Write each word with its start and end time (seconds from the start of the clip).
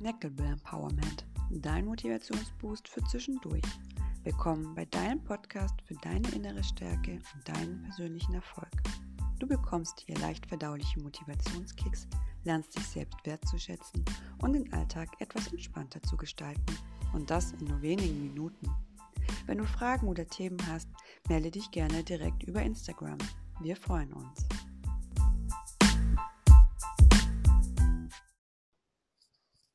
Remarkable 0.00 0.46
Empowerment, 0.46 1.26
dein 1.50 1.84
Motivationsboost 1.84 2.88
für 2.88 3.04
zwischendurch. 3.04 3.62
Willkommen 4.24 4.74
bei 4.74 4.86
deinem 4.86 5.22
Podcast 5.22 5.74
für 5.84 5.94
deine 5.96 6.26
innere 6.30 6.64
Stärke 6.64 7.18
und 7.34 7.46
deinen 7.46 7.82
persönlichen 7.82 8.32
Erfolg. 8.32 8.70
Du 9.40 9.46
bekommst 9.46 10.00
hier 10.00 10.16
leicht 10.16 10.46
verdauliche 10.46 10.98
Motivationskicks, 11.00 12.08
lernst 12.44 12.74
dich 12.78 12.86
selbst 12.86 13.18
wertzuschätzen 13.26 14.02
und 14.40 14.54
den 14.54 14.72
Alltag 14.72 15.08
etwas 15.18 15.48
entspannter 15.48 16.00
zu 16.02 16.16
gestalten. 16.16 16.78
Und 17.12 17.30
das 17.30 17.52
in 17.52 17.66
nur 17.66 17.82
wenigen 17.82 18.22
Minuten. 18.22 18.70
Wenn 19.44 19.58
du 19.58 19.66
Fragen 19.66 20.08
oder 20.08 20.26
Themen 20.26 20.66
hast, 20.66 20.88
melde 21.28 21.50
dich 21.50 21.70
gerne 21.72 22.02
direkt 22.04 22.42
über 22.44 22.62
Instagram. 22.62 23.18
Wir 23.60 23.76
freuen 23.76 24.14
uns. 24.14 24.46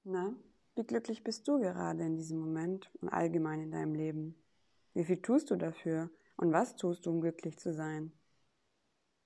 Na, 0.08 0.36
wie 0.76 0.84
glücklich 0.84 1.24
bist 1.24 1.48
du 1.48 1.58
gerade 1.58 2.04
in 2.04 2.16
diesem 2.16 2.38
Moment 2.38 2.92
und 3.02 3.10
allgemein 3.10 3.60
in 3.60 3.72
deinem 3.72 3.96
Leben? 3.96 4.36
Wie 4.94 5.04
viel 5.04 5.20
tust 5.20 5.50
du 5.50 5.56
dafür 5.56 6.12
und 6.38 6.54
was 6.54 6.76
tust 6.76 7.08
du, 7.08 7.10
um 7.10 7.22
glücklich 7.22 7.58
zu 7.58 7.74
sein? 7.74 8.12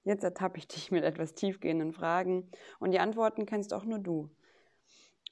Jetzt 0.05 0.23
ertappe 0.23 0.57
ich 0.57 0.69
dich 0.69 0.89
mit 0.89 1.03
etwas 1.03 1.33
tiefgehenden 1.33 1.91
Fragen 1.91 2.49
und 2.79 2.91
die 2.91 2.99
Antworten 2.99 3.45
kennst 3.45 3.73
auch 3.73 3.83
nur 3.83 3.99
du. 3.99 4.29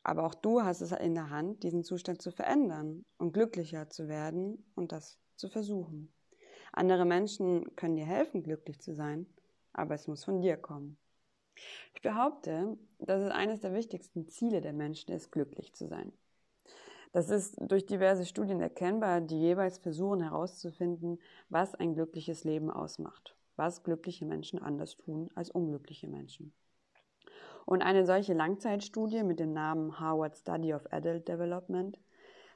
Aber 0.04 0.26
auch 0.26 0.36
du 0.36 0.64
hast 0.64 0.82
es 0.82 0.92
in 0.92 1.16
der 1.16 1.30
Hand, 1.30 1.64
diesen 1.64 1.86
Zustand 1.86 2.22
zu 2.22 2.32
verändern 2.32 3.06
und 3.18 3.32
glücklicher 3.32 3.90
zu 3.90 4.10
werden 4.10 4.70
und 4.76 4.92
das 4.92 5.18
zu 5.38 5.48
versuchen. 5.48 6.12
Andere 6.74 7.06
Menschen 7.06 7.74
können 7.78 7.96
dir 7.96 8.06
helfen, 8.06 8.44
glücklich 8.44 8.82
zu 8.82 8.94
sein, 8.94 9.26
aber 9.72 9.96
es 9.96 10.10
muss 10.10 10.26
von 10.26 10.42
dir 10.42 10.58
kommen. 10.58 10.98
Ich 11.94 12.02
behaupte, 12.02 12.78
dass 13.00 13.22
es 13.22 13.32
eines 13.32 13.62
der 13.62 13.74
wichtigsten 13.74 14.28
Ziele 14.28 14.62
der 14.62 14.74
Menschen 14.74 15.12
ist, 15.14 15.32
glücklich 15.32 15.74
zu 15.74 15.88
sein. 15.88 16.12
Das 17.14 17.30
ist 17.30 17.58
durch 17.60 17.86
diverse 17.86 18.26
Studien 18.26 18.62
erkennbar, 18.62 19.22
die 19.22 19.40
jeweils 19.40 19.78
versuchen 19.78 20.22
herauszufinden, 20.22 21.20
was 21.50 21.74
ein 21.74 21.94
glückliches 21.94 22.44
Leben 22.44 22.70
ausmacht, 22.70 23.36
was 23.56 23.84
glückliche 23.84 24.26
Menschen 24.26 24.62
anders 24.62 24.98
tun 24.98 25.30
als 25.34 25.50
unglückliche 25.50 26.08
Menschen. 26.08 26.54
Und 27.66 27.82
eine 27.82 28.06
solche 28.06 28.34
Langzeitstudie 28.34 29.24
mit 29.24 29.40
dem 29.40 29.52
Namen 29.52 30.00
Harvard 30.00 30.38
Study 30.38 30.74
of 30.74 30.86
Adult 30.92 31.28
Development 31.28 32.00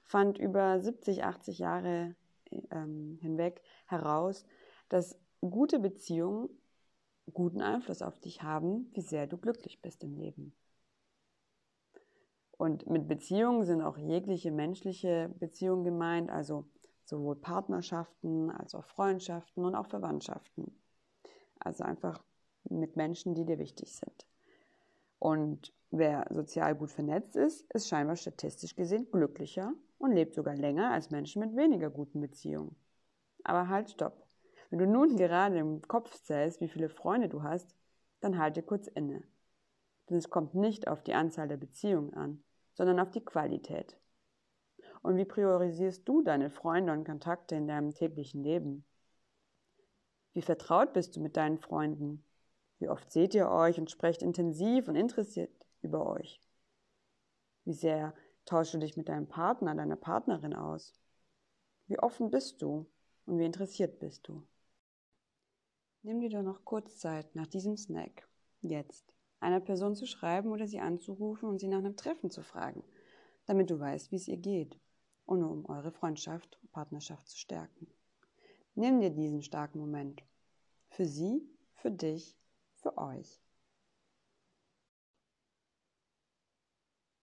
fand 0.04 0.38
über 0.38 0.80
70, 0.80 1.24
80 1.24 1.60
Jahre 1.60 2.16
ähm, 2.72 3.18
hinweg 3.22 3.62
heraus, 3.88 4.46
dass 4.90 5.18
gute 5.42 5.80
Beziehungen 5.80 6.50
guten 7.34 7.62
Einfluss 7.62 8.02
auf 8.02 8.20
dich 8.20 8.44
haben, 8.44 8.90
wie 8.94 9.02
sehr 9.02 9.28
du 9.28 9.38
glücklich 9.38 9.82
bist 9.82 10.04
im 10.04 10.16
Leben. 10.16 10.54
Und 12.58 12.88
mit 12.88 13.08
Beziehungen 13.08 13.66
sind 13.66 13.82
auch 13.82 13.98
jegliche 13.98 14.52
menschliche 14.52 15.34
Beziehungen 15.40 15.84
gemeint, 15.84 16.30
also 16.30 16.66
sowohl 17.06 17.36
Partnerschaften 17.36 18.52
als 18.52 18.76
auch 18.76 18.86
Freundschaften 18.86 19.66
und 19.66 19.76
auch 19.76 19.88
Verwandtschaften. 19.88 20.80
Also 21.60 21.84
einfach 21.84 22.24
mit 22.70 22.96
Menschen, 22.96 23.34
die 23.34 23.46
dir 23.46 23.58
wichtig 23.58 23.96
sind. 23.96 24.28
Und 25.20 25.74
wer 25.92 26.28
sozial 26.30 26.76
gut 26.76 26.92
vernetzt 26.92 27.36
ist, 27.36 27.72
ist 27.74 27.88
scheinbar 27.88 28.16
statistisch 28.16 28.76
gesehen 28.76 29.08
glücklicher 29.12 29.74
und 29.98 30.14
lebt 30.14 30.34
sogar 30.34 30.56
länger 30.56 30.92
als 30.92 31.12
Menschen 31.12 31.42
mit 31.42 31.56
weniger 31.56 31.90
guten 31.90 32.22
Beziehungen. 32.22 32.76
Aber 33.44 33.68
halt, 33.68 33.92
stopp. 33.92 34.28
Wenn 34.72 34.80
du 34.80 34.88
nun 34.88 35.18
gerade 35.18 35.60
im 35.60 35.82
Kopf 35.82 36.18
zählst, 36.24 36.62
wie 36.62 36.70
viele 36.70 36.88
Freunde 36.88 37.28
du 37.28 37.44
hast, 37.44 37.76
dann 38.22 38.38
halte 38.38 38.64
kurz 38.64 38.88
inne. 38.88 39.22
Denn 40.10 40.18
es 40.18 40.30
kommt 40.30 40.56
nicht 40.56 40.88
auf 40.88 41.04
die 41.04 41.14
Anzahl 41.14 41.50
der 41.50 41.58
Beziehungen 41.58 42.14
an, 42.14 42.42
sondern 42.74 43.02
auf 43.02 43.12
die 43.12 43.24
Qualität. 43.24 43.98
Und 45.04 45.18
wie 45.18 45.26
priorisierst 45.26 46.08
du 46.08 46.22
deine 46.22 46.50
Freunde 46.50 46.94
und 46.94 47.04
Kontakte 47.04 47.56
in 47.56 47.68
deinem 47.68 47.94
täglichen 47.94 48.44
Leben? 48.44 48.86
Wie 50.34 50.42
vertraut 50.42 50.94
bist 50.94 51.18
du 51.18 51.20
mit 51.20 51.36
deinen 51.36 51.58
Freunden? 51.58 52.24
Wie 52.80 52.88
oft 52.88 53.12
seht 53.12 53.36
ihr 53.36 53.50
euch 53.50 53.78
und 53.78 53.92
sprecht 53.92 54.22
intensiv 54.22 54.88
und 54.88 54.96
interessiert 54.96 55.52
über 55.82 56.08
euch? 56.08 56.40
Wie 57.66 57.74
sehr 57.74 58.14
tauschst 58.46 58.76
du 58.76 58.78
dich 58.78 58.96
mit 58.96 59.10
deinem 59.10 59.28
Partner, 59.28 59.76
deiner 59.76 59.98
Partnerin 59.98 60.54
aus? 60.54 60.94
Wie 61.88 62.00
offen 62.00 62.32
bist 62.32 62.62
du 62.62 62.86
und 63.26 63.38
wie 63.38 63.46
interessiert 63.46 64.00
bist 64.00 64.30
du? 64.30 64.48
Nimm 66.04 66.20
dir 66.20 66.30
doch 66.30 66.42
noch 66.42 66.66
kurz 66.66 66.98
Zeit 66.98 67.36
nach 67.36 67.46
diesem 67.46 67.78
Snack, 67.78 68.28
jetzt, 68.62 69.14
einer 69.40 69.60
Person 69.60 69.96
zu 69.96 70.08
schreiben 70.08 70.52
oder 70.52 70.68
sie 70.68 70.80
anzurufen 70.80 71.48
und 71.48 71.60
sie 71.60 71.68
nach 71.68 71.78
einem 71.78 71.96
Treffen 71.96 72.32
zu 72.32 72.42
fragen, 72.42 72.84
damit 73.46 73.70
du 73.70 73.80
weißt, 73.80 74.12
wie 74.12 74.16
es 74.16 74.28
ihr 74.28 74.38
geht 74.38 74.80
und 75.26 75.44
um 75.44 75.66
eure 75.68 75.92
Freundschaft 75.92 76.58
und 76.64 76.72
Partnerschaft 76.72 77.28
zu 77.28 77.38
stärken. 77.38 77.88
Nimm 78.74 79.00
dir 79.00 79.12
diesen 79.12 79.44
starken 79.44 79.80
Moment. 79.80 80.24
Für 80.90 81.06
sie, 81.06 81.48
für 81.76 81.92
dich, 81.92 82.36
für 82.78 82.98
euch. 82.98 83.44